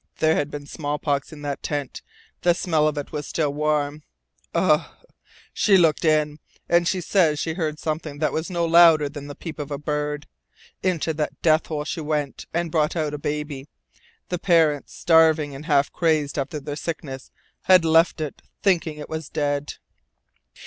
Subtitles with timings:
[0.17, 2.01] There had been smallpox in that tent;
[2.41, 4.01] the smell of it was still warm.
[4.51, 4.89] Ugh!
[4.89, 5.13] And
[5.53, 6.39] she looked in!
[6.67, 9.77] And she says she heard something that was no louder than the peep of a
[9.77, 10.25] bird.
[10.81, 13.67] Into that death hole she went and brought out a baby.
[14.29, 17.29] The parents, starving and half crazed after their sickness,
[17.65, 19.75] had left it thinking it was dead.